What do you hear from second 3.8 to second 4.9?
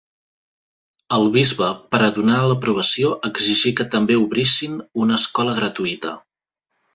que també obrissin